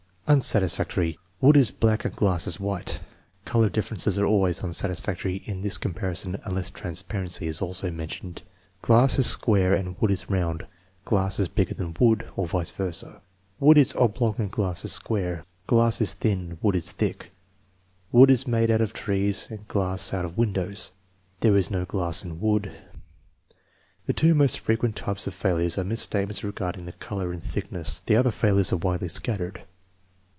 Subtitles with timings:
[0.27, 1.19] Unsatisfactory.
[1.41, 3.01] "Wood is black and glass is white."
[3.43, 8.41] (Color differences are always unsatisfactory in this comparison unless transparency is also mentioned.)
[8.81, 10.65] "Glass is square and wood is round.'
[11.03, 13.21] '"Glass is bigger than wood" (or vice versa)."
[13.59, 17.31] Wood is ob long and glass is square." "Glass is thin and wood is thick.""
[18.13, 20.93] Wood is made out of trees and glass out of windows."
[21.41, 22.71] "There is no glass in wood."
[24.05, 28.01] The two most frequent types of failures are misstatements re garding color and thickness.
[28.05, 29.63] The other failures are widely scattered.